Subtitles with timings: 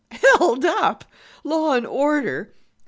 [0.09, 1.05] "Held up!
[1.43, 2.55] Law and order!